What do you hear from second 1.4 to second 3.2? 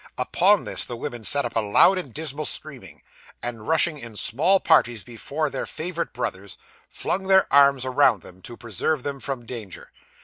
up a loud and dismal screaming;